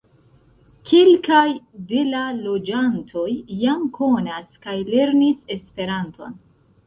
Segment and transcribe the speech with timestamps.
[0.91, 1.41] Kelkaj
[1.91, 3.27] de la loĝantoj
[3.65, 6.35] jam konas kaj lernis Esperanton.